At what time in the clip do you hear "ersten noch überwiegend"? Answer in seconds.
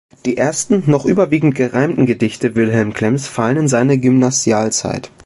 0.35-1.53